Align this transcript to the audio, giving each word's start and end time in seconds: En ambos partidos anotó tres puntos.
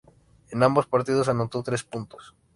En 0.49 0.63
ambos 0.63 0.87
partidos 0.87 1.29
anotó 1.29 1.61
tres 1.61 1.83
puntos. 1.83 2.33